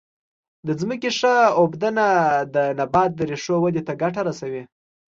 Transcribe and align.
د 0.67 0.69
ځمکې 0.81 1.09
ښه 1.19 1.35
اوبدنه 1.61 2.07
د 2.55 2.57
نبات 2.79 3.11
د 3.15 3.21
ریښو 3.29 3.55
ودې 3.63 3.81
ته 3.87 3.93
ګټه 4.01 4.21
رسوي. 4.27 4.63